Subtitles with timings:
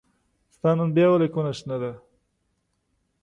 [0.53, 1.91] ستا نن بيا ولې کونه شنه ده